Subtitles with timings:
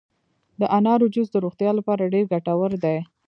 [0.59, 2.97] د انارو جوس د روغتیا لپاره ډیر ګټور دي.